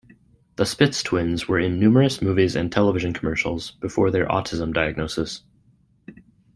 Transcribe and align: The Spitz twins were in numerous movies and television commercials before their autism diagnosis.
The 0.55 0.65
Spitz 0.65 1.03
twins 1.03 1.47
were 1.47 1.59
in 1.59 1.79
numerous 1.79 2.23
movies 2.23 2.55
and 2.55 2.71
television 2.71 3.13
commercials 3.13 3.69
before 3.69 4.09
their 4.09 4.25
autism 4.25 4.73
diagnosis. 4.73 5.43